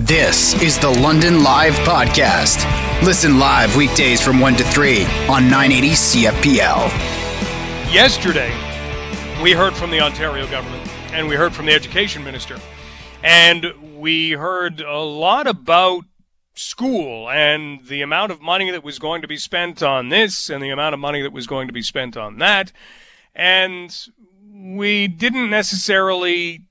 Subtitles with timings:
[0.00, 2.66] This is the London Live Podcast.
[3.02, 6.90] Listen live weekdays from 1 to 3 on 980 CFPL.
[7.90, 8.52] Yesterday,
[9.42, 12.58] we heard from the Ontario government and we heard from the education minister.
[13.22, 16.04] And we heard a lot about
[16.52, 20.62] school and the amount of money that was going to be spent on this and
[20.62, 22.70] the amount of money that was going to be spent on that.
[23.34, 23.96] And
[24.52, 26.65] we didn't necessarily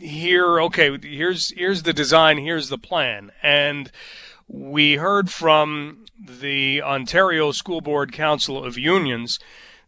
[0.00, 3.30] hear, okay, here's, here's the design, here's the plan.
[3.42, 3.90] And
[4.46, 9.38] we heard from the Ontario School Board Council of Unions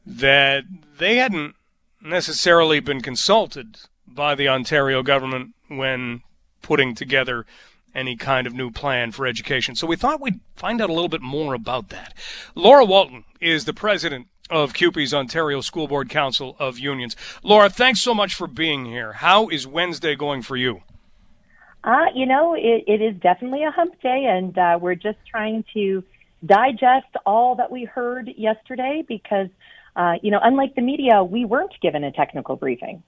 [0.06, 0.64] that
[0.98, 1.54] they hadn't
[2.02, 6.22] necessarily been consulted by the Ontario government when
[6.62, 7.46] putting together
[7.94, 9.74] any kind of new plan for education.
[9.74, 12.14] So we thought we'd find out a little bit more about that.
[12.54, 17.16] Laura Walton is the president of CUPE's Ontario School Board Council of Unions.
[17.42, 19.12] Laura, thanks so much for being here.
[19.12, 20.82] How is Wednesday going for you?
[21.82, 25.64] Uh, you know, it, it is definitely a hump day, and uh, we're just trying
[25.72, 26.04] to
[26.44, 29.48] digest all that we heard yesterday because,
[29.96, 33.02] uh, you know, unlike the media, we weren't given a technical briefing.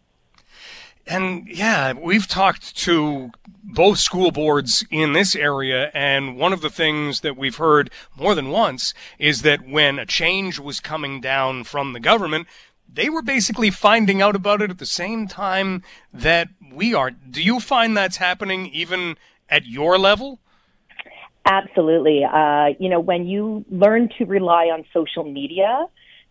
[1.07, 3.31] And yeah, we've talked to
[3.65, 8.35] both school boards in this area, and one of the things that we've heard more
[8.35, 12.47] than once is that when a change was coming down from the government,
[12.93, 17.11] they were basically finding out about it at the same time that we are.
[17.11, 19.17] Do you find that's happening even
[19.49, 20.41] at your level?
[21.45, 22.25] Absolutely.
[22.25, 25.87] Uh, you know, when you learn to rely on social media,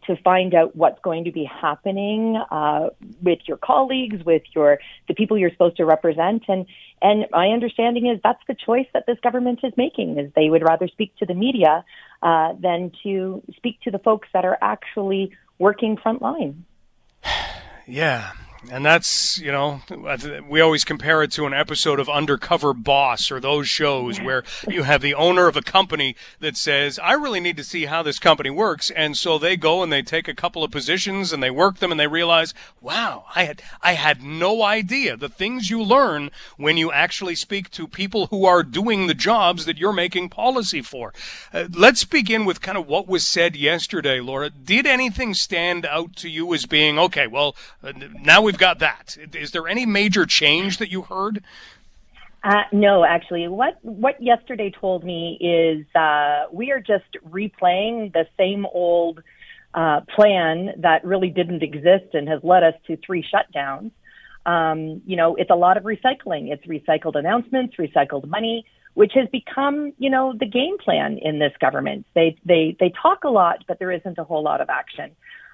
[0.08, 2.90] to find out what's going to be happening uh,
[3.22, 6.66] with your colleagues, with your the people you're supposed to represent, and
[7.02, 10.64] and my understanding is that's the choice that this government is making is they would
[10.64, 11.84] rather speak to the media
[12.22, 16.56] uh, than to speak to the folks that are actually working frontline.
[17.88, 18.32] Yeah,
[18.70, 19.82] and that's, you know,
[20.48, 24.84] we always compare it to an episode of Undercover Boss or those shows where you
[24.84, 28.20] have the owner of a company that says, I really need to see how this
[28.20, 28.92] company works.
[28.92, 31.90] And so they go and they take a couple of positions and they work them
[31.90, 36.78] and they realize, wow, I had, I had no idea the things you learn when
[36.78, 41.14] you actually speak to people who are doing the jobs that you're making policy for.
[41.52, 44.52] Uh, let's begin with kind of what was said yesterday, Laura.
[44.52, 48.80] Did anything stand out to you as being, okay, well, uh, now we we've got
[48.80, 49.18] that.
[49.34, 51.44] Is there any major change that you heard?
[52.44, 58.26] Uh, no, actually, what what yesterday told me is uh, we are just replaying the
[58.38, 59.22] same old
[59.74, 63.92] uh, plan that really didn't exist and has led us to three shutdowns.
[64.46, 66.52] Um, you know, it's a lot of recycling.
[66.52, 71.54] It's recycled announcements, recycled money, which has become, you know, the game plan in this
[71.62, 72.08] government.
[72.16, 75.12] They they they talk a lot, but there isn't a whole lot of action.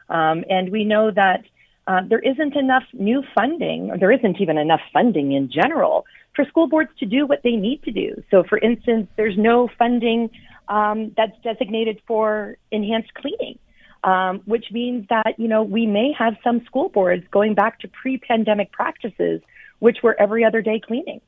[0.09, 1.44] Um, and we know that
[1.88, 6.06] uh, there isn't enough new funding, or there isn't even enough funding in general
[6.36, 8.22] for school boards to do what they need to do.
[8.30, 10.30] So, for instance, there's no funding
[10.68, 13.58] um, that's designated for enhanced cleaning,
[14.03, 17.88] um, which means that you know we may have some school boards going back to
[17.88, 19.42] pre-pandemic practices,
[19.80, 21.22] which were every other day cleaning.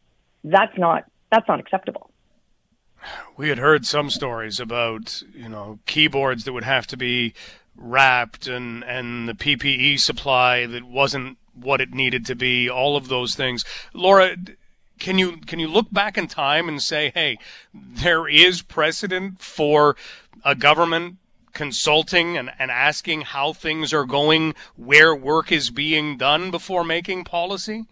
[0.43, 2.11] That's not that's not acceptable.
[3.37, 7.33] We had heard some stories about you know keyboards that would have to be
[7.79, 13.07] wrapped and and the PPE supply that wasn't what it needed to be, all of
[13.07, 13.65] those things.
[13.93, 14.35] Laura,
[14.99, 17.37] can you can you look back in time and say, hey,
[17.73, 19.95] there is precedent for
[20.43, 21.17] a government
[21.53, 27.23] consulting and, and asking how things are going, where work is being done before making
[27.23, 27.85] policy?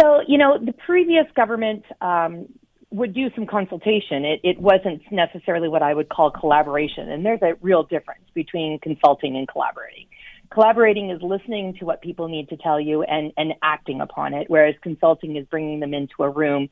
[0.00, 2.46] So, you know, the previous government um,
[2.92, 4.24] would do some consultation.
[4.24, 7.10] It, it wasn't necessarily what I would call collaboration.
[7.10, 10.06] And there's a real difference between consulting and collaborating.
[10.50, 14.50] Collaborating is listening to what people need to tell you and, and acting upon it,
[14.50, 16.68] whereas consulting is bringing them into a room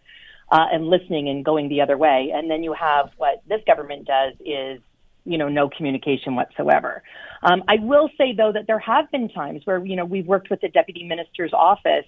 [0.53, 2.31] uh, and listening and going the other way.
[2.35, 4.81] And then you have what this government does is,
[5.25, 7.03] you know, no communication whatsoever.
[7.43, 10.51] Um, I will say though that there have been times where, you know, we've worked
[10.51, 12.05] with the deputy minister's office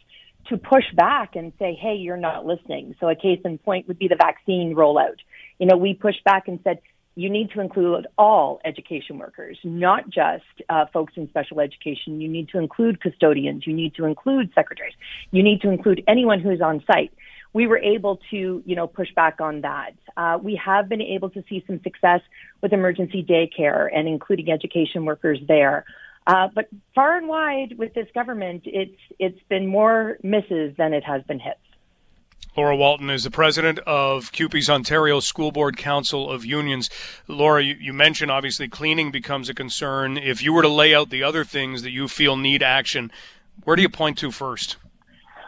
[0.48, 2.94] to push back and say, hey, you're not listening.
[3.00, 5.16] So a case in point would be the vaccine rollout.
[5.58, 6.80] You know, we pushed back and said,
[7.14, 12.20] you need to include all education workers, not just uh, folks in special education.
[12.20, 13.66] You need to include custodians.
[13.66, 14.94] You need to include secretaries.
[15.30, 17.12] You need to include anyone who's on site.
[17.52, 19.92] We were able to, you know, push back on that.
[20.16, 22.22] Uh, we have been able to see some success
[22.62, 25.84] with emergency daycare and including education workers there.
[26.26, 31.04] Uh, but far and wide with this government, it's it's been more misses than it
[31.04, 31.58] has been hits.
[32.56, 36.90] Laura Walton is the president of CUPE's Ontario School Board Council of Unions.
[37.26, 40.18] Laura, you, you, mentioned obviously cleaning becomes a concern.
[40.18, 43.10] If you were to lay out the other things that you feel need action,
[43.64, 44.76] where do you point to first?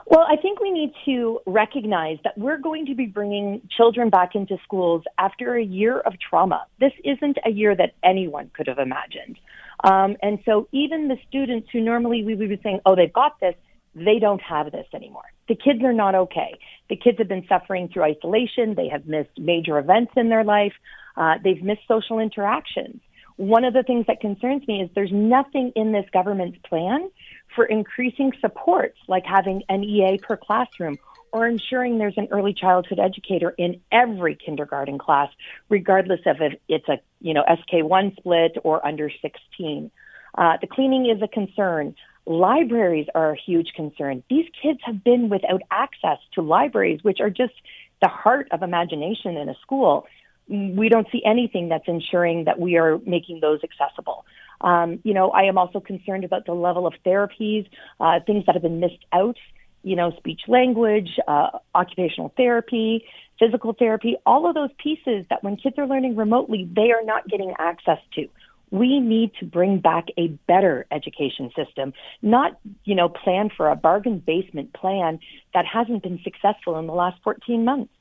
[0.07, 4.35] Well, I think we need to recognize that we're going to be bringing children back
[4.35, 6.67] into schools after a year of trauma.
[6.81, 9.39] This isn't a year that anyone could have imagined.
[9.83, 13.41] Um, and so even the students who normally we would be saying, oh, they've got
[13.41, 13.55] this,
[13.95, 15.25] they don't have this anymore.
[15.49, 16.59] The kids are not okay.
[16.89, 18.75] The kids have been suffering through isolation.
[18.75, 20.73] They have missed major events in their life.
[21.17, 23.01] Uh, they've missed social interactions.
[23.37, 27.11] One of the things that concerns me is there's nothing in this government's plan
[27.55, 30.99] for increasing supports like having an EA per classroom
[31.35, 35.29] or ensuring there's an early childhood educator in every kindergarten class,
[35.69, 39.91] regardless of if it's a you know SK1 split or under 16.
[40.39, 41.97] Uh, the cleaning is a concern.
[42.25, 44.23] Libraries are a huge concern.
[44.31, 47.55] These kids have been without access to libraries, which are just
[48.01, 50.07] the heart of imagination in a school.
[50.49, 54.25] We don't see anything that's ensuring that we are making those accessible.
[54.61, 57.67] Um, you know, I am also concerned about the level of therapies,
[57.99, 59.37] uh, things that have been missed out.
[59.85, 63.05] You know, speech language, uh, occupational therapy,
[63.39, 67.29] physical therapy, all of those pieces that when kids are learning remotely, they are not
[67.29, 68.29] getting access to
[68.75, 71.93] we need to bring back a better education system,
[72.23, 75.21] not, you know, plan for a bargain basement plan
[75.53, 77.93] that hasn't been successful in the last 14 months.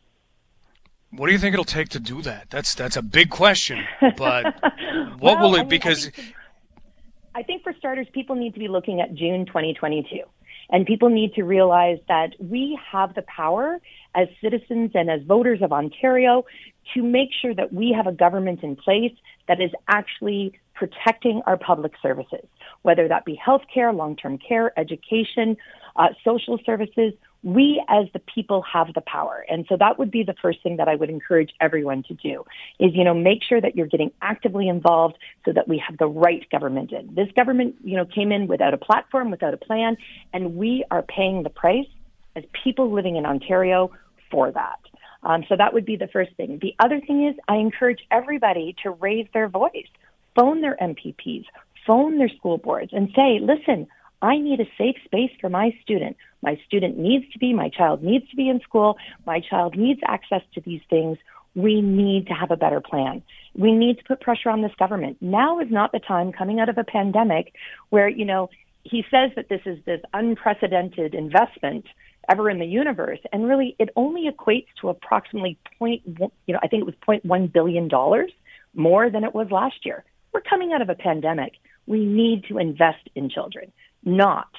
[1.12, 2.50] What do you think it'll take to do that?
[2.50, 3.84] That's that's a big question.
[4.18, 4.46] But
[5.20, 5.60] what well, will it?
[5.60, 6.36] I mean, because I think,
[7.36, 10.22] I think for starters, people need to be looking at June 2022,
[10.74, 13.80] and people need to realize that we have the power
[14.16, 16.44] as citizens and as voters of Ontario
[16.94, 19.14] to make sure that we have a government in place
[19.48, 22.46] that is actually protecting our public services,
[22.82, 25.56] whether that be healthcare, long-term care, education,
[25.96, 27.14] uh, social services.
[27.44, 29.46] We as the people have the power.
[29.50, 32.46] And so that would be the first thing that I would encourage everyone to do
[32.80, 36.08] is, you know, make sure that you're getting actively involved so that we have the
[36.08, 37.14] right government in.
[37.14, 39.98] This government, you know, came in without a platform, without a plan,
[40.34, 41.88] and we are paying the price
[42.36, 43.92] as people living in Ontario
[44.32, 44.80] for that.
[45.24, 46.60] Um, so that would be the first thing.
[46.62, 49.88] The other thing is I encourage everybody to raise their voice
[50.36, 51.46] phone their MPPs,
[51.86, 53.88] phone their school boards and say, listen,
[54.22, 56.18] I need a safe space for my student.
[56.44, 58.98] My student needs to be, my child needs to be in school.
[59.26, 61.18] My child needs access to these things.
[61.56, 63.24] We need to have a better plan.
[63.56, 65.18] We need to put pressure on this government.
[65.22, 67.54] Now is not the time coming out of a pandemic
[67.90, 68.50] where, you know,
[68.84, 71.86] he says that this is this unprecedented investment
[72.30, 73.20] ever in the universe.
[73.32, 77.24] And really, it only equates to approximately point, you know, I think it was point
[77.24, 78.32] one billion dollars
[78.76, 80.04] more than it was last year.
[80.34, 81.54] We're coming out of a pandemic.
[81.86, 83.72] We need to invest in children,
[84.04, 84.50] not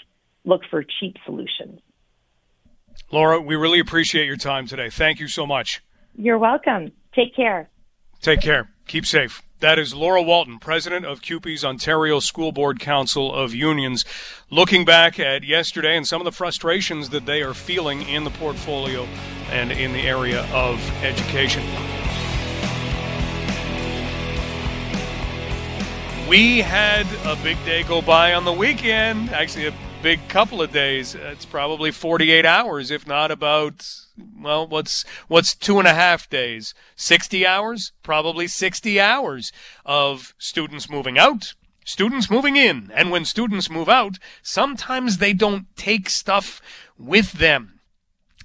[0.44, 1.80] look for cheap solutions.
[3.10, 4.90] Laura, we really appreciate your time today.
[4.90, 5.82] Thank you so much.
[6.14, 6.92] You're welcome.
[7.14, 7.68] Take care.
[8.20, 8.70] Take care.
[8.86, 9.42] Keep safe.
[9.60, 14.04] That is Laura Walton, president of CUPE's Ontario School Board Council of Unions,
[14.50, 18.30] looking back at yesterday and some of the frustrations that they are feeling in the
[18.30, 19.06] portfolio
[19.50, 21.62] and in the area of education.
[26.28, 29.30] We had a big day go by on the weekend.
[29.30, 29.74] Actually, a
[30.04, 31.14] big couple of days.
[31.14, 33.88] It's probably 48 hours, if not about
[34.38, 36.74] well, what's what's two and a half days?
[36.94, 37.92] 60 hours?
[38.02, 39.50] Probably 60 hours
[39.86, 41.54] of students moving out,
[41.86, 46.60] students moving in, and when students move out, sometimes they don't take stuff
[46.98, 47.80] with them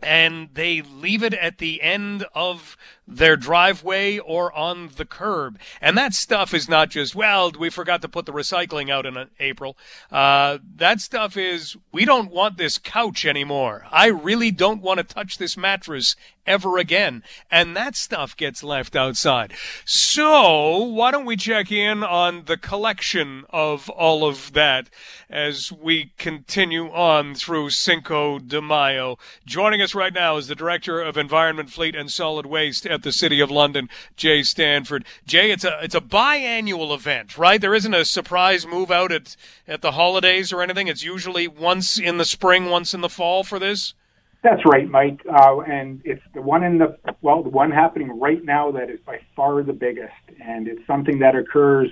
[0.01, 2.77] and they leave it at the end of
[3.09, 5.59] their driveway or on the curb.
[5.81, 9.17] And that stuff is not just, well, we forgot to put the recycling out in
[9.17, 9.75] uh, April.
[10.11, 13.85] Uh, that stuff is, we don't want this couch anymore.
[13.91, 17.23] I really don't want to touch this mattress ever again.
[17.51, 19.53] And that stuff gets left outside.
[19.85, 24.89] So why don't we check in on the collection of all of that
[25.29, 29.17] as we continue on through Cinco de Mayo.
[29.45, 33.11] Joining us right now is the Director of Environment, Fleet and Solid Waste at the
[33.11, 35.05] City of London, Jay Stanford.
[35.25, 37.59] Jay, it's a it's a biannual event, right?
[37.59, 39.35] There isn't a surprise move out at
[39.67, 40.87] at the holidays or anything.
[40.87, 43.93] It's usually once in the spring, once in the fall for this.
[44.41, 45.21] That's right, Mike.
[45.29, 48.99] Uh, and it's the one in the well, the one happening right now that is
[49.05, 51.89] by far the biggest, and it's something that occurs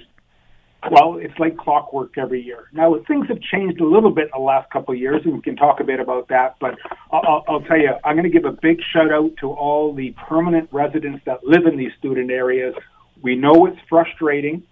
[0.92, 2.70] well, it's like clockwork every year.
[2.72, 5.42] Now, things have changed a little bit in the last couple of years, and we
[5.42, 6.56] can talk a bit about that.
[6.60, 6.76] But
[7.12, 10.16] I'll, I'll tell you, I'm going to give a big shout out to all the
[10.30, 12.76] permanent residents that live in these student areas.
[13.22, 14.64] We know it's frustrating,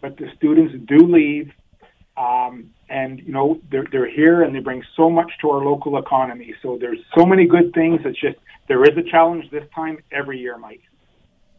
[0.00, 1.52] but the students do leave,
[2.16, 5.96] um, and you know they're they're here and they bring so much to our local
[5.96, 6.52] economy.
[6.60, 8.00] So there's so many good things.
[8.04, 10.82] It's just there is a challenge this time every year, Mike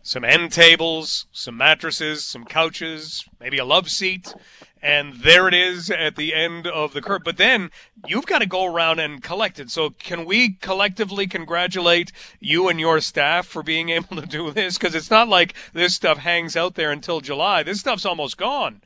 [0.04, 4.34] some end tables, some mattresses, some couches, maybe a love seat,
[4.82, 7.22] and there it is at the end of the curve.
[7.24, 7.70] But then
[8.08, 9.70] you've got to go around and collect it.
[9.70, 14.78] So can we collectively congratulate you and your staff for being able to do this?
[14.78, 17.64] Because it's not like this stuff hangs out there until July.
[17.64, 18.82] This stuff's almost gone.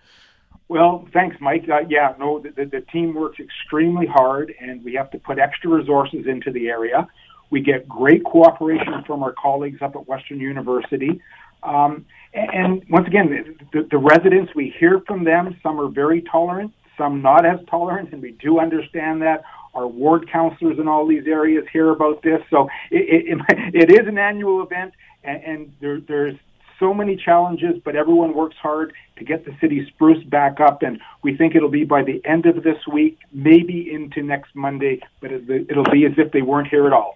[0.68, 1.66] Well, thanks, Mike.
[1.72, 5.38] Uh, yeah, no, the, the, the team works extremely hard, and we have to put
[5.38, 7.08] extra resources into the area.
[7.50, 11.22] We get great cooperation from our colleagues up at Western University.
[11.64, 15.58] Um, and once again, the, the residents, we hear from them.
[15.64, 19.44] Some are very tolerant, some not as tolerant, and we do understand that.
[19.74, 22.40] Our ward councillors in all these areas hear about this.
[22.50, 23.40] So it, it,
[23.74, 26.36] it is an annual event, and, and there, there's
[26.80, 30.82] so many challenges, but everyone works hard to get the city spruce back up.
[30.82, 35.02] And we think it'll be by the end of this week, maybe into next Monday,
[35.22, 37.16] but it'll be as if they weren't here at all.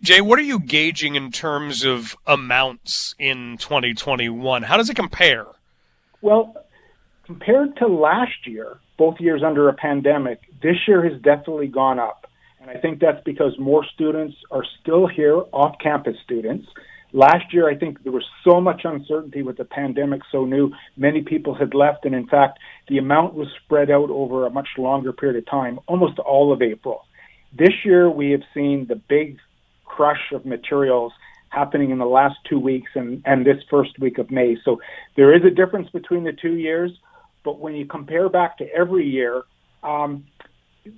[0.00, 4.62] Jay, what are you gauging in terms of amounts in 2021?
[4.62, 5.46] How does it compare?
[6.20, 6.54] Well,
[7.24, 12.30] compared to last year, both years under a pandemic, this year has definitely gone up.
[12.60, 16.66] And I think that's because more students are still here, off campus students.
[17.14, 21.22] Last year, I think there was so much uncertainty with the pandemic so new, many
[21.22, 22.04] people had left.
[22.04, 25.78] And in fact, the amount was spread out over a much longer period of time,
[25.86, 27.04] almost all of April.
[27.56, 29.38] This year, we have seen the big
[29.84, 31.12] crush of materials
[31.50, 34.56] happening in the last two weeks and, and this first week of May.
[34.64, 34.80] So
[35.16, 36.90] there is a difference between the two years,
[37.44, 39.44] but when you compare back to every year,
[39.84, 40.24] um,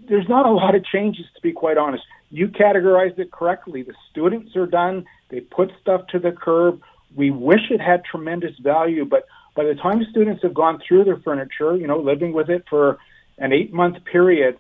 [0.08, 2.04] there's not a lot of changes to be quite honest.
[2.30, 3.82] You categorized it correctly.
[3.82, 5.04] The students are done.
[5.28, 6.80] They put stuff to the curb.
[7.14, 11.18] We wish it had tremendous value, but by the time students have gone through their
[11.18, 12.99] furniture, you know, living with it for
[13.38, 14.59] an eight month period,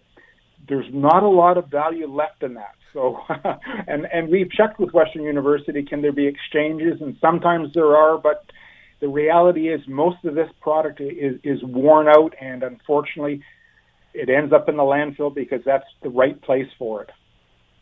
[0.68, 2.74] there's not a lot of value left in that.
[2.92, 3.20] So,
[3.86, 5.82] and and we've checked with Western University.
[5.82, 7.00] Can there be exchanges?
[7.00, 8.46] And sometimes there are, but
[9.00, 13.42] the reality is most of this product is is worn out, and unfortunately,
[14.14, 17.10] it ends up in the landfill because that's the right place for it.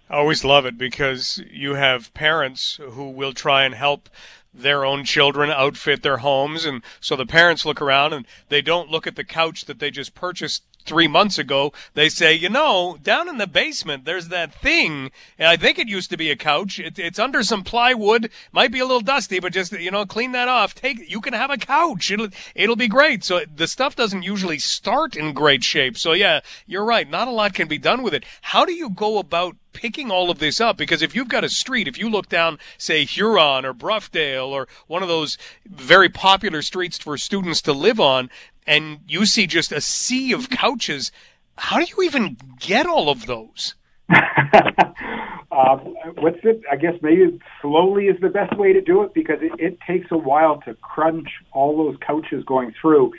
[0.08, 4.08] I always love it because you have parents who will try and help
[4.52, 6.64] their own children outfit their homes.
[6.64, 9.90] And so the parents look around and they don't look at the couch that they
[9.90, 14.54] just purchased three months ago, they say, you know, down in the basement, there's that
[14.54, 15.10] thing.
[15.38, 16.78] And I think it used to be a couch.
[16.78, 18.30] It, it's under some plywood.
[18.52, 20.74] Might be a little dusty, but just, you know, clean that off.
[20.74, 22.10] Take, you can have a couch.
[22.10, 23.24] It'll, it'll be great.
[23.24, 25.96] So the stuff doesn't usually start in great shape.
[25.98, 27.08] So yeah, you're right.
[27.08, 28.24] Not a lot can be done with it.
[28.42, 31.48] How do you go about picking all of this up because if you've got a
[31.50, 35.36] street, if you look down, say, Huron or Broughdale or one of those
[35.66, 38.30] very popular streets for students to live on,
[38.66, 41.12] and you see just a sea of couches.
[41.56, 43.74] How do you even get all of those?
[44.10, 45.76] uh,
[46.18, 46.62] what's it?
[46.70, 50.10] I guess maybe slowly is the best way to do it because it, it takes
[50.10, 53.12] a while to crunch all those couches going through.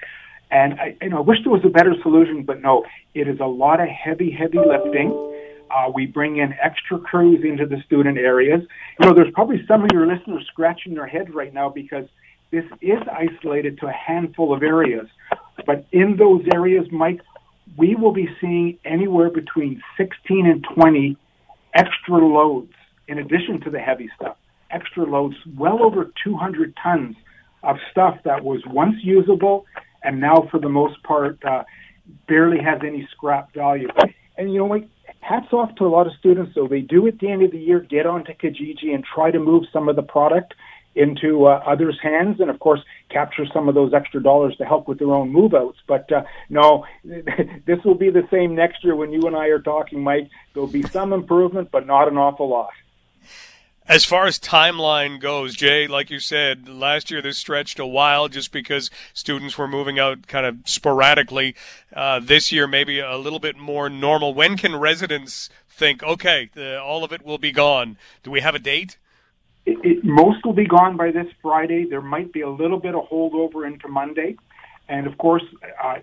[0.52, 3.40] And I, you know, I wish there was a better solution, but no, it is
[3.40, 5.12] a lot of heavy, heavy lifting.
[5.72, 8.62] Uh, we bring in extra crews into the student areas.
[9.00, 12.06] You know, there's probably some of your listeners scratching their head right now because
[12.52, 15.08] this is isolated to a handful of areas.
[15.66, 17.22] But in those areas, Mike,
[17.78, 21.18] we will be seeing anywhere between 16 and 20
[21.74, 22.72] extra loads
[23.08, 24.38] in addition to the heavy stuff.
[24.72, 27.16] Extra loads, well over 200 tons
[27.64, 29.66] of stuff that was once usable
[30.06, 31.64] and now, for the most part, uh,
[32.28, 33.90] barely has any scrap value.
[34.38, 34.84] And you know what?
[35.20, 36.68] Hats off to a lot of students, though.
[36.68, 39.64] They do at the end of the year get onto Kijiji and try to move
[39.74, 40.54] some of the product
[40.96, 44.88] into uh, others' hands, and of course capture some of those extra dollars to help
[44.88, 45.78] with their own move outs.
[45.88, 49.60] But uh, no, this will be the same next year when you and I are
[49.60, 50.30] talking, Mike.
[50.54, 52.72] There'll be some improvement, but not an awful lot.
[53.88, 58.28] As far as timeline goes, Jay, like you said, last year this stretched a while
[58.30, 61.56] just because students were moving out kind of sporadically.
[61.94, 64.34] Uh, this year, maybe a little bit more normal.
[64.34, 67.98] When can residents think, okay, the, all of it will be gone?
[68.24, 68.98] Do we have a date?
[69.66, 71.86] It, it, most will be gone by this Friday.
[71.90, 74.38] There might be a little bit of holdover into Monday.
[74.88, 75.44] And of course,
[75.84, 75.96] uh,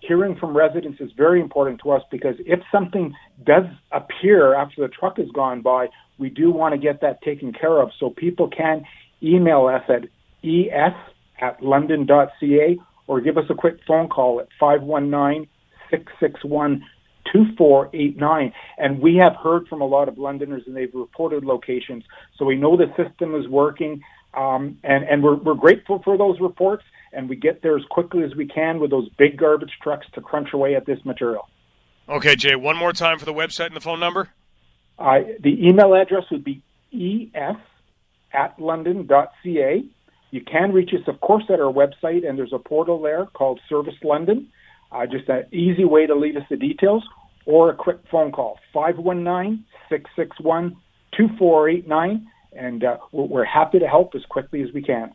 [0.00, 4.88] hearing from residents is very important to us because if something does appear after the
[4.88, 7.90] truck has gone by, we do want to get that taken care of.
[7.98, 8.84] So people can
[9.22, 10.08] email us at
[10.44, 10.92] es
[11.40, 15.48] at london.ca or give us a quick phone call at 519
[15.90, 16.84] 661
[17.32, 18.52] 2489.
[18.78, 22.04] And we have heard from a lot of Londoners and they've reported locations.
[22.38, 24.02] So we know the system is working.
[24.34, 26.84] Um, and, and we're, we're grateful for those reports.
[27.12, 30.20] And we get there as quickly as we can with those big garbage trucks to
[30.20, 31.48] crunch away at this material.
[32.08, 34.30] Okay, Jay, one more time for the website and the phone number.
[34.98, 36.62] Uh, the email address would be
[37.34, 37.56] es
[38.32, 39.84] at london.ca.
[40.30, 43.60] You can reach us, of course, at our website, and there's a portal there called
[43.68, 44.48] Service London.
[44.92, 47.04] Uh, just an easy way to leave us the details
[47.44, 50.76] or a quick phone call 519 661
[51.16, 55.12] 2489 and uh, we're happy to help as quickly as we can.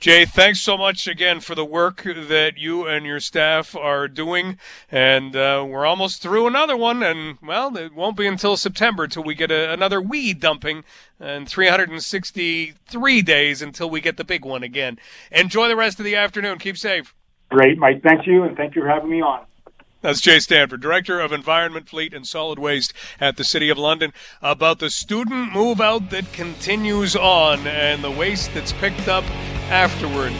[0.00, 4.58] Jay, thanks so much again for the work that you and your staff are doing.
[4.90, 7.02] And uh, we're almost through another one.
[7.02, 10.84] And, well, it won't be until September till we get a, another weed dumping
[11.20, 14.98] and 363 days until we get the big one again.
[15.30, 16.58] Enjoy the rest of the afternoon.
[16.58, 17.14] Keep safe.
[17.50, 18.02] Great, Mike.
[18.02, 18.44] Thank you.
[18.44, 19.44] And thank you for having me on.
[20.02, 24.14] That's Jay Stanford, Director of Environment, Fleet, and Solid Waste at the City of London,
[24.40, 29.24] about the student move out that continues on and the waste that's picked up
[29.68, 30.32] afterward.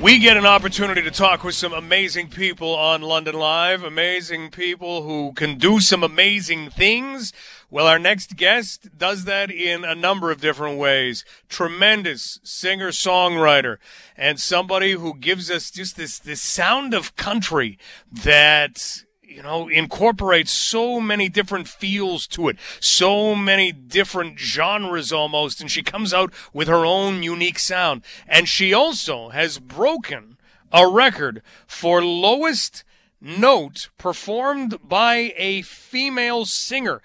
[0.00, 5.02] We get an opportunity to talk with some amazing people on London Live, amazing people
[5.02, 7.34] who can do some amazing things.
[7.72, 11.24] Well, our next guest does that in a number of different ways.
[11.48, 13.76] Tremendous singer songwriter
[14.16, 17.78] and somebody who gives us just this, this sound of country
[18.10, 25.60] that you know, incorporates so many different feels to it, so many different genres almost,
[25.60, 28.02] and she comes out with her own unique sound.
[28.26, 30.38] And she also has broken
[30.72, 32.82] a record for lowest
[33.20, 37.00] note performed by a female singer.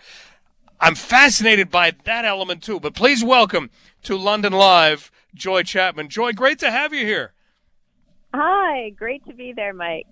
[0.79, 2.79] I'm fascinated by that element too.
[2.79, 3.69] But please welcome
[4.03, 6.09] to London Live, Joy Chapman.
[6.09, 7.33] Joy, great to have you here.
[8.33, 10.07] Hi, great to be there, Mike.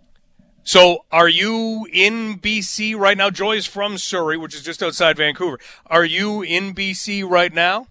[0.65, 3.29] So, are you in BC right now?
[3.29, 5.59] Joy is from Surrey, which is just outside Vancouver.
[5.87, 7.87] Are you in BC right now?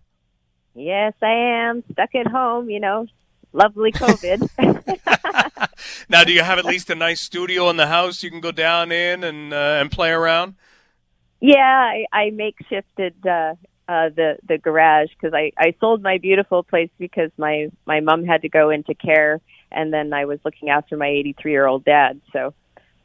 [0.75, 1.85] Yes, I am.
[1.93, 3.07] Stuck at home, you know.
[3.52, 4.49] Lovely COVID.
[6.09, 8.52] now, do you have at least a nice studio in the house you can go
[8.52, 10.55] down in and uh, and play around?
[11.42, 13.56] Yeah, I, I makeshifted uh,
[13.88, 18.25] uh, the the garage because I I sold my beautiful place because my my mom
[18.25, 19.40] had to go into care,
[19.72, 22.20] and then I was looking after my 83 year old dad.
[22.32, 22.54] So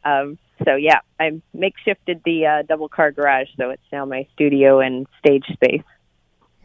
[0.05, 4.81] um, so yeah, I makeshifted the uh, double car garage, so it's now my studio
[4.81, 5.81] and stage space.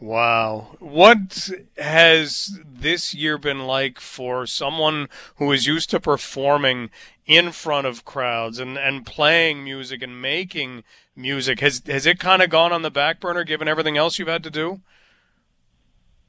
[0.03, 0.75] Wow.
[0.79, 5.07] What has this year been like for someone
[5.37, 6.89] who is used to performing
[7.25, 10.83] in front of crowds and, and playing music and making
[11.15, 11.59] music?
[11.59, 14.43] Has has it kind of gone on the back burner given everything else you've had
[14.43, 14.81] to do?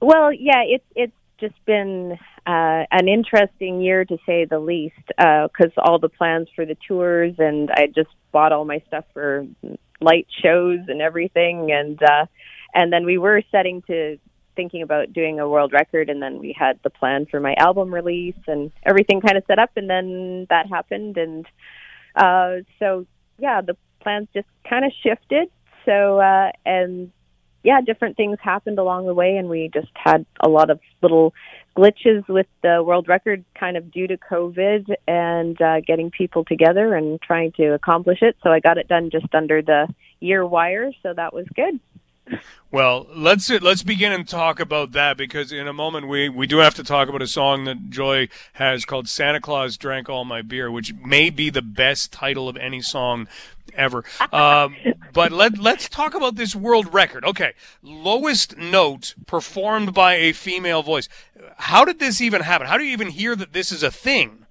[0.00, 5.72] Well, yeah, it's it's just been uh, an interesting year to say the least, because
[5.76, 9.46] uh, all the plans for the tours and I just bought all my stuff for
[10.00, 12.26] light shows and everything, and uh,
[12.74, 14.18] and then we were setting to
[14.56, 17.92] thinking about doing a world record, and then we had the plan for my album
[17.92, 21.46] release and everything kind of set up, and then that happened, and
[22.16, 23.06] uh, so
[23.38, 25.48] yeah, the plans just kind of shifted.
[25.84, 27.10] So uh, and
[27.64, 31.32] yeah, different things happened along the way, and we just had a lot of little
[31.76, 36.94] glitches with the world record kind of due to COVID and uh, getting people together
[36.94, 38.36] and trying to accomplish it.
[38.42, 39.88] So I got it done just under the
[40.20, 41.80] year wire, so that was good.
[42.70, 46.58] Well, let's let's begin and talk about that because in a moment we, we do
[46.58, 50.42] have to talk about a song that Joy has called "Santa Claus Drank All My
[50.42, 53.28] Beer," which may be the best title of any song
[53.74, 54.04] ever.
[54.32, 54.74] Um,
[55.12, 57.24] but let let's talk about this world record.
[57.24, 61.08] Okay, lowest note performed by a female voice.
[61.56, 62.66] How did this even happen?
[62.66, 64.46] How do you even hear that this is a thing?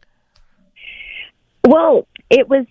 [1.66, 2.66] Well, it was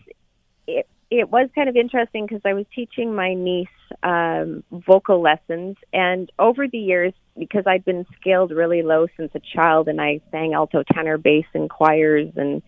[0.67, 3.69] it, it was kind of interesting because I was teaching my niece
[4.03, 9.41] um, vocal lessons, and over the years, because I'd been scaled really low since a
[9.41, 12.63] child, and I sang alto, tenor, bass in choirs, and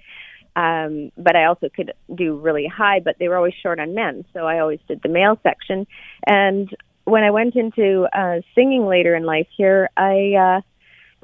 [0.56, 4.24] um, but I also could do really high, but they were always short on men,
[4.32, 5.86] so I always did the male section.
[6.26, 6.70] And
[7.04, 10.60] when I went into uh, singing later in life here, I uh,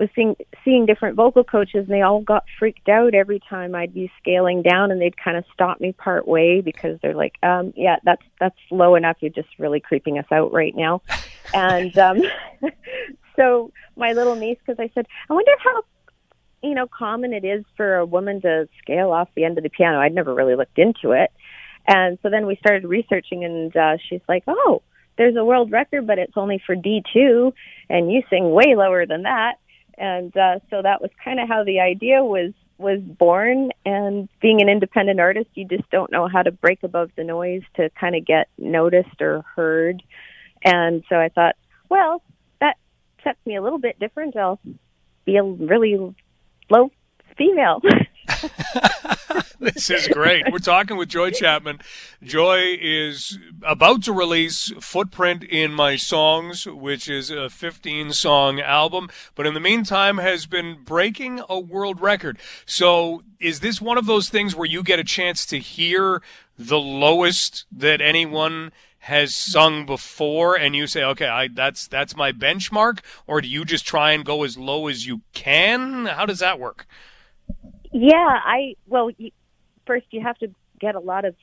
[0.01, 0.35] was seeing
[0.65, 4.63] seeing different vocal coaches, and they all got freaked out every time I'd be scaling
[4.63, 8.23] down, and they'd kind of stop me part way because they're like, um, "Yeah, that's
[8.41, 9.19] that's low enough.
[9.21, 11.03] You're just really creeping us out right now."
[11.55, 12.23] and um,
[13.37, 15.83] so my little niece, because I said, "I wonder how."
[16.63, 19.71] You know, common it is for a woman to scale off the end of the
[19.71, 19.99] piano.
[19.99, 21.33] I'd never really looked into it.
[21.87, 24.83] And so then we started researching, and uh, she's like, "Oh,
[25.17, 27.53] there's a world record, but it's only for D2,
[27.89, 29.55] and you sing way lower than that."
[30.01, 33.71] And uh, so that was kind of how the idea was was born.
[33.85, 37.63] And being an independent artist you just don't know how to break above the noise
[37.77, 40.03] to kind of get noticed or heard.
[40.65, 41.57] And so i thought
[41.89, 42.23] well
[42.61, 42.77] that
[43.23, 44.37] sets me a little bit different.
[44.37, 44.59] I'll
[45.25, 46.15] be a really
[46.71, 46.91] low
[47.37, 47.81] female
[49.61, 50.51] this is great.
[50.51, 51.81] We're talking with Joy Chapman.
[52.23, 59.09] Joy is about to release Footprint in My Songs, which is a 15 song album,
[59.35, 62.39] but in the meantime has been breaking a world record.
[62.67, 66.23] So is this one of those things where you get a chance to hear
[66.59, 68.73] the lowest that anyone
[69.05, 73.65] has sung before and you say okay I, that's that's my benchmark or do you
[73.65, 76.87] just try and go as low as you can how does that work
[77.93, 79.11] yeah i well
[79.87, 80.49] first you have to
[80.81, 81.35] get a lot of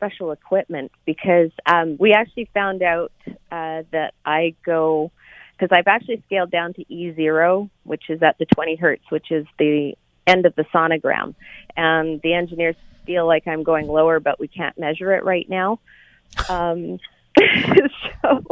[0.00, 3.12] special equipment because um, we actually found out
[3.52, 5.12] uh, that I go
[5.52, 9.46] because I've actually scaled down to E0, which is at the 20 hertz, which is
[9.58, 9.94] the
[10.26, 11.34] end of the sonogram,
[11.76, 15.80] and the engineers feel like I'm going lower, but we can't measure it right now.
[16.48, 16.98] Um,
[18.22, 18.44] so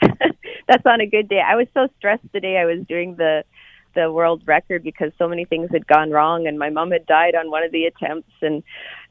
[0.68, 1.40] that's on a good day.
[1.40, 3.44] I was so stressed the day I was doing the
[3.96, 7.34] the world record because so many things had gone wrong and my mom had died
[7.34, 8.62] on one of the attempts and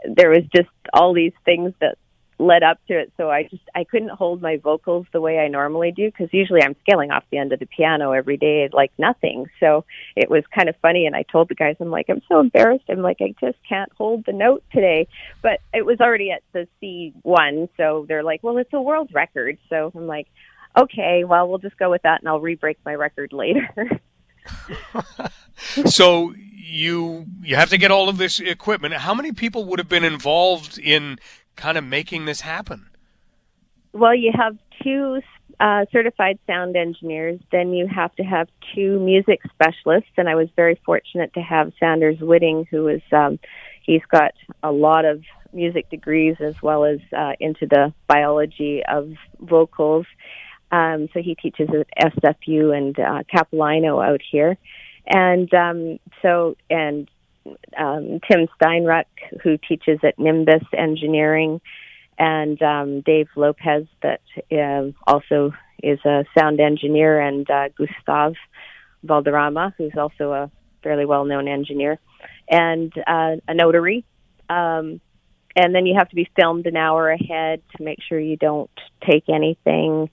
[0.06, 1.98] there was just all these things that
[2.38, 3.12] led up to it.
[3.18, 6.62] So i just i couldn't hold my vocals the way i normally do because usually
[6.62, 9.46] i'm scaling off the end of the piano every day like nothing.
[9.60, 12.40] So it was kind of funny and i told the guys i'm like i'm so
[12.40, 12.86] embarrassed.
[12.90, 15.08] I'm like i just can't hold the note today.
[15.42, 19.10] But it was already at the c one so they're like well it's a world
[19.14, 19.58] record.
[19.70, 20.28] So i'm like
[20.78, 23.70] okay well we'll just go with that and i'll re-break my record later
[25.86, 28.94] so you you have to get all of this equipment.
[28.94, 31.20] How many people would have been involved in
[31.56, 32.88] kind of making this happen?
[33.94, 35.22] Well, you have two
[35.60, 37.40] uh, certified sound engineers.
[37.52, 41.72] Then you have to have two music specialists, and I was very fortunate to have
[41.80, 43.40] Sanders Whitting, who is um,
[43.84, 49.14] he's got a lot of music degrees as well as uh, into the biology of
[49.40, 50.06] vocals.
[50.72, 54.58] Um, so he teaches at SFU and uh, Capilano out here,
[55.08, 57.10] and um, so and
[57.78, 59.06] um, Tim Steinruck,
[59.44, 61.62] who teaches at Nimbus Engineering,
[62.18, 68.34] and um, Dave Lopez, that uh, also is a sound engineer, and uh, Gustav
[69.04, 70.52] Valderrama, who's also a
[70.82, 72.00] fairly well-known engineer,
[72.50, 74.06] and uh, a notary.
[74.50, 75.02] Um,
[75.56, 78.70] and then you have to be filmed an hour ahead to make sure you don't
[79.10, 80.10] take anything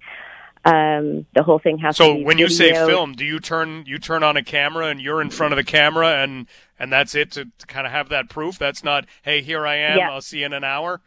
[0.64, 3.84] um, the whole thing has so to be when you say film, do you turn
[3.86, 6.46] you turn on a camera and you're in front of the camera and
[6.78, 8.58] and that's it to, to kind of have that proof?
[8.58, 9.98] That's not hey here I am.
[9.98, 10.10] Yeah.
[10.10, 11.00] I'll see you in an hour.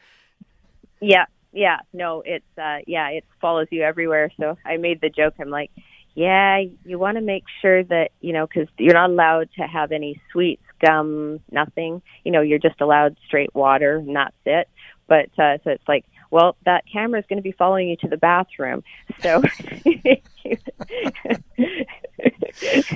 [0.99, 4.29] Yeah, yeah, no, it's uh yeah, it follows you everywhere.
[4.37, 5.35] So I made the joke.
[5.39, 5.71] I'm like,
[6.15, 9.93] yeah, you want to make sure that you know because you're not allowed to have
[9.93, 12.01] any sweets, gum, nothing.
[12.25, 14.67] You know, you're just allowed straight water, and that's it.
[15.07, 18.07] But uh, so it's like, well, that camera is going to be following you to
[18.07, 18.83] the bathroom.
[19.21, 19.43] So.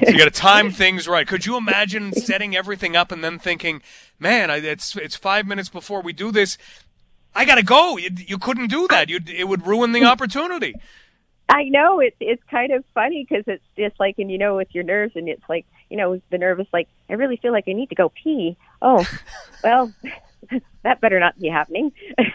[0.07, 1.27] You got to time things right.
[1.27, 3.81] Could you imagine setting everything up and then thinking,
[4.17, 6.57] "Man, I, it's it's five minutes before we do this.
[7.35, 9.09] I got to go." You, you couldn't do that.
[9.09, 10.75] You'd, it would ruin the opportunity.
[11.49, 14.73] I know it's it's kind of funny because it's just like, and you know, with
[14.73, 17.73] your nerves, and it's like, you know, the nervous like, I really feel like I
[17.73, 18.55] need to go pee.
[18.81, 19.05] Oh,
[19.63, 19.91] well,
[20.83, 21.91] that better not be happening.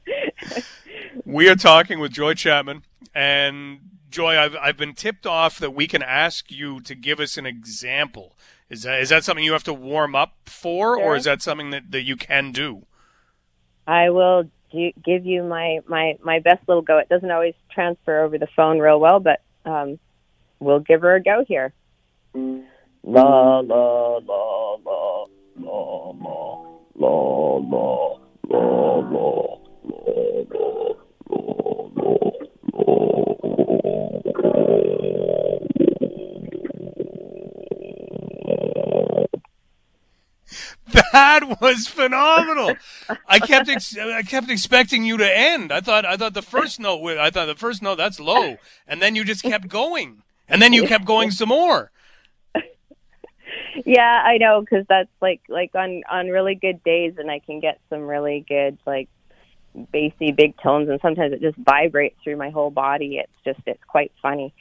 [1.24, 2.82] we are talking with Joy Chapman,
[3.14, 7.36] and Joy, I've, I've been tipped off that we can ask you to give us
[7.36, 8.36] an example.
[8.68, 11.70] Is that, is that something you have to warm up for, or is that something
[11.70, 12.86] that, that you can do?
[13.86, 16.98] I will do, give you my, my, my best little go.
[16.98, 19.98] It doesn't always transfer over the phone real well, but um,
[20.60, 21.72] we'll give her a go here.
[22.34, 25.26] La, la, la, la,
[25.56, 28.21] la, la, la, la.
[41.60, 42.74] Was phenomenal.
[43.26, 45.72] I kept ex- I kept expecting you to end.
[45.72, 49.02] I thought I thought the first note I thought the first note that's low, and
[49.02, 51.90] then you just kept going, and then you kept going some more.
[53.84, 57.60] Yeah, I know because that's like like on on really good days, and I can
[57.60, 59.08] get some really good like
[59.74, 63.16] bassy big tones, and sometimes it just vibrates through my whole body.
[63.18, 64.54] It's just it's quite funny.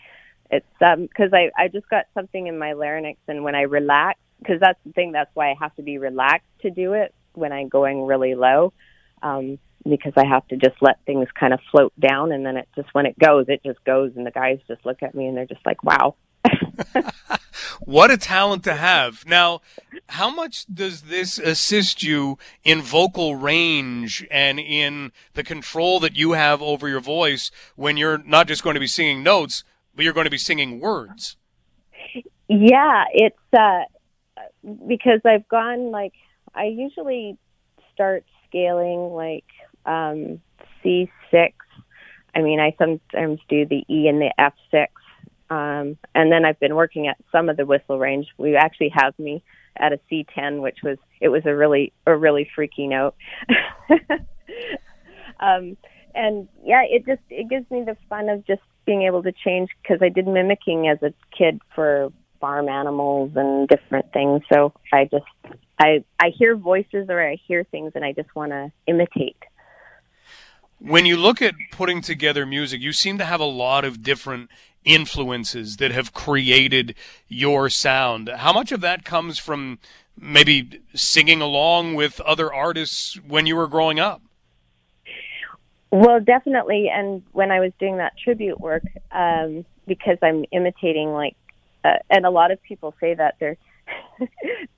[0.49, 4.19] It's um because I I just got something in my larynx, and when I relax,
[4.41, 5.12] because that's the thing.
[5.12, 8.73] That's why I have to be relaxed to do it when I'm going really low.
[9.21, 12.67] Um, because I have to just let things kind of float down, and then it
[12.75, 15.36] just when it goes, it just goes, and the guys just look at me and
[15.36, 16.15] they're just like, "Wow."
[17.86, 19.25] What a talent to have.
[19.25, 19.62] Now,
[20.10, 26.34] how much does this assist you in vocal range and in the control that you
[26.34, 29.63] have over your voice when you're not just going to be singing notes,
[29.95, 31.38] but you're going to be singing words?
[32.47, 33.84] Yeah, it's uh
[34.88, 36.13] because I've gone like
[36.54, 37.38] I usually
[37.93, 39.45] start scaling like
[39.86, 40.41] um,
[40.84, 41.54] C6.
[42.34, 44.88] I mean, I sometimes do the E and the F6.
[45.50, 48.28] Um, and then I've been working at some of the whistle range.
[48.38, 49.43] We actually have me
[49.78, 53.15] at a C10, which was it was a really a really freaky note.
[55.39, 55.76] um,
[56.15, 59.69] and yeah, it just it gives me the fun of just being able to change
[59.82, 64.41] because I did mimicking as a kid for farm animals and different things.
[64.51, 65.25] So I just
[65.80, 69.38] I I hear voices or I hear things and I just want to imitate.
[70.80, 74.49] When you look at putting together music, you seem to have a lot of different
[74.84, 76.95] influences that have created
[77.27, 78.30] your sound.
[78.30, 79.77] How much of that comes from
[80.19, 84.21] maybe singing along with other artists when you were growing up?
[85.91, 86.89] Well, definitely.
[86.91, 91.36] And when I was doing that tribute work, um, because I'm imitating like,
[91.83, 93.57] uh, and a lot of people say that they're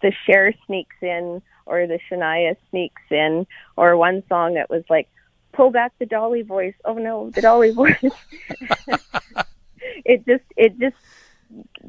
[0.01, 5.07] the Cher sneaks in or the Shania sneaks in, or one song that was like,
[5.53, 6.73] pull back the Dolly voice.
[6.83, 8.03] Oh no, the Dolly voice.
[10.05, 10.95] it just, it just,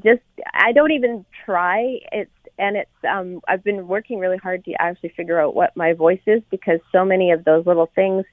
[0.02, 0.22] just,
[0.52, 1.98] I don't even try.
[2.12, 5.92] It's, and it's, um, I've been working really hard to actually figure out what my
[5.92, 8.24] voice is because so many of those little things,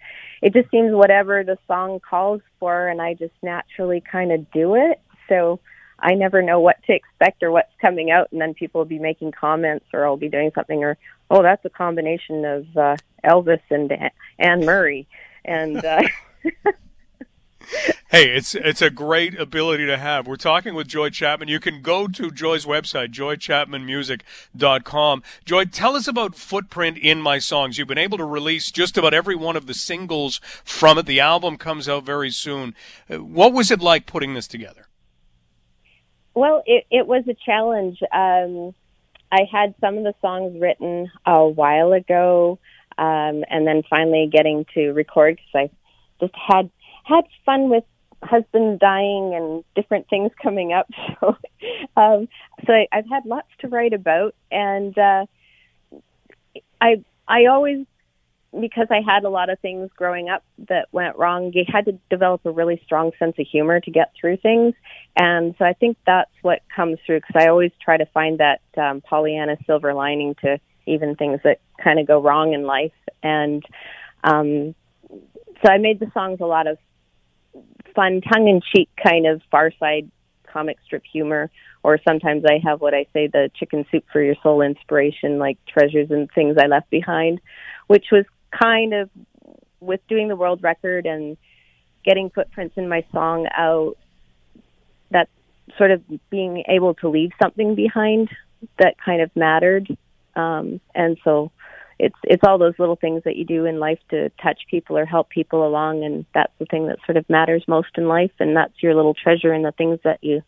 [0.43, 4.75] it just seems whatever the song calls for and I just naturally kind of do
[4.75, 5.01] it.
[5.27, 5.59] So,
[6.01, 8.99] I never know what to expect or what's coming out, and then people will be
[8.99, 10.97] making comments, or I'll be doing something, or
[11.29, 13.91] oh, that's a combination of uh, Elvis and
[14.39, 15.07] Anne Murray,
[15.45, 15.83] and.
[15.83, 16.01] Uh,
[18.09, 20.27] hey, it's it's a great ability to have.
[20.27, 21.47] We're talking with Joy Chapman.
[21.47, 25.23] You can go to Joy's website, joychapmanmusic.com.
[25.45, 27.77] Joy, tell us about Footprint in My Songs.
[27.77, 31.05] You've been able to release just about every one of the singles from it.
[31.05, 32.75] The album comes out very soon.
[33.09, 34.87] Uh, what was it like putting this together?
[36.33, 37.99] Well, it, it was a challenge.
[38.11, 38.73] Um,
[39.31, 42.59] I had some of the songs written a while ago,
[42.97, 46.69] um, and then finally getting to record because I just had
[47.05, 47.83] had fun with
[48.23, 50.87] husband dying and different things coming up.
[51.19, 51.37] So,
[51.95, 52.27] um,
[52.65, 55.25] so I, I've had lots to write about, and uh,
[56.79, 57.85] I I always
[58.59, 61.93] because I had a lot of things growing up that went wrong, you had to
[62.09, 64.73] develop a really strong sense of humor to get through things.
[65.15, 68.61] And so I think that's what comes through because I always try to find that
[68.77, 72.91] um, Pollyanna silver lining to even things that kind of go wrong in life.
[73.23, 73.63] And
[74.23, 74.75] um,
[75.09, 76.77] so I made the songs a lot of
[77.95, 80.11] fun, tongue in cheek kind of far side
[80.45, 81.49] comic strip humor.
[81.83, 85.57] Or sometimes I have what I say the chicken soup for your soul inspiration, like
[85.65, 87.41] treasures and things I left behind,
[87.87, 89.09] which was kind of
[89.79, 91.37] with doing the world record and
[92.05, 93.97] getting footprints in my song out
[95.11, 95.29] that
[95.77, 98.29] sort of being able to leave something behind
[98.77, 99.87] that kind of mattered.
[100.35, 101.51] Um and so
[102.01, 105.05] it's it's all those little things that you do in life to touch people or
[105.05, 108.57] help people along and that's the thing that sort of matters most in life and
[108.57, 110.41] that's your little treasure and the things that you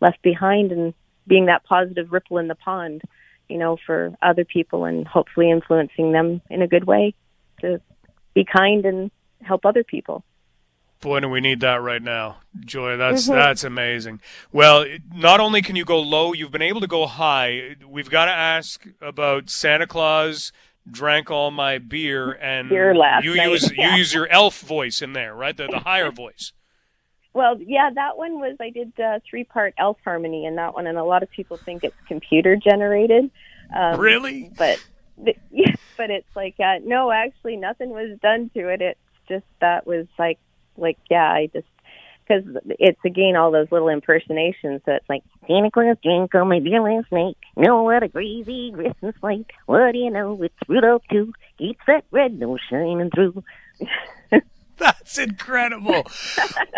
[0.00, 0.94] left behind and
[1.26, 3.02] being that positive ripple in the pond
[3.48, 7.12] you know for other people and hopefully influencing them in a good way
[7.60, 7.80] to
[8.34, 9.10] be kind and
[9.42, 10.24] help other people.
[11.00, 12.98] Boy, do we need that right now, Joy.
[12.98, 13.32] That's mm-hmm.
[13.32, 14.20] that's amazing.
[14.52, 17.76] Well, not only can you go low, you've been able to go high.
[17.88, 20.52] We've got to ask about Santa Claus
[20.90, 23.50] drank all my beer, and beer last you night.
[23.50, 23.92] use yeah.
[23.92, 25.56] you use your elf voice in there, right?
[25.56, 26.52] The the higher voice.
[27.32, 30.86] Well, yeah, that one was I did uh, three part elf harmony in that one,
[30.86, 33.30] and a lot of people think it's computer generated.
[33.74, 34.50] Um, really?
[34.56, 34.84] But
[36.00, 38.80] but it's like uh, no, actually, nothing was done to it.
[38.80, 40.38] It's just that was like
[40.78, 41.66] like yeah, I just
[42.26, 42.42] because
[42.78, 44.80] it's again all those little impersonations.
[44.86, 47.36] So it's like Santa Claus on my beer last night.
[47.54, 49.44] No, what a crazy Christmas light.
[49.66, 50.42] What do you know?
[50.42, 51.34] It's Rudolph too.
[51.58, 53.44] Keeps that red nose shining through.
[55.10, 56.06] That's incredible,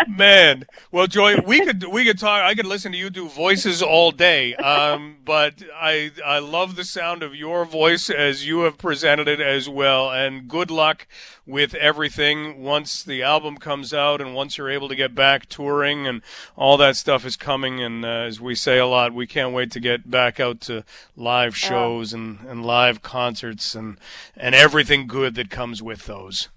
[0.09, 0.65] man.
[0.91, 2.43] Well, Joy, we could we could talk.
[2.43, 4.57] I could listen to you do voices all day.
[4.57, 9.41] Um, but I I love the sound of your voice as you have presented it
[9.41, 10.11] as well.
[10.11, 11.07] And good luck
[11.47, 16.09] with everything once the album comes out and once you're able to get back touring
[16.09, 16.23] and
[16.57, 17.81] all that stuff is coming.
[17.81, 20.85] And uh, as we say a lot, we can't wait to get back out to
[21.17, 23.97] live shows and, and live concerts and
[24.37, 26.49] and everything good that comes with those.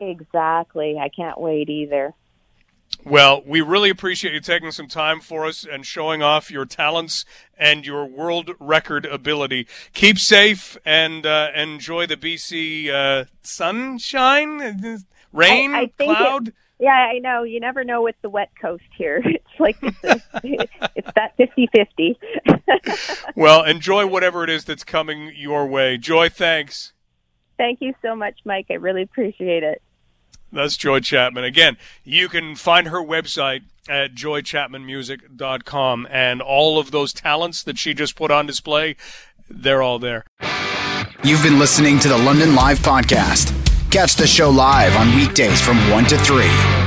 [0.00, 0.98] Exactly.
[0.98, 2.14] I can't wait either.
[3.04, 7.24] Well, we really appreciate you taking some time for us and showing off your talents
[7.56, 9.66] and your world record ability.
[9.92, 15.04] Keep safe and uh, enjoy the BC uh, sunshine.
[15.32, 16.48] Rain, I, I cloud.
[16.48, 17.42] It, yeah, I know.
[17.42, 19.22] You never know with the wet coast here.
[19.56, 22.18] It's like it's, a, it's that fifty-fifty.
[23.36, 25.96] well, enjoy whatever it is that's coming your way.
[25.96, 26.92] Joy, thanks.
[27.56, 28.66] Thank you so much, Mike.
[28.68, 29.80] I really appreciate it.
[30.52, 31.44] That's Joy Chapman.
[31.44, 37.94] Again, you can find her website at joychapmanmusic.com and all of those talents that she
[37.94, 38.96] just put on display,
[39.48, 40.24] they're all there.
[41.24, 43.52] You've been listening to the London Live podcast.
[43.90, 46.85] Catch the show live on weekdays from 1 to 3.